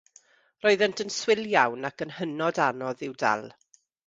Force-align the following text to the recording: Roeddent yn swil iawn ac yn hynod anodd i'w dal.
Roeddent 0.65 1.03
yn 1.05 1.11
swil 1.15 1.43
iawn 1.51 1.91
ac 1.91 2.05
yn 2.07 2.15
hynod 2.21 2.63
anodd 2.69 3.05
i'w 3.11 3.15
dal. 3.27 3.49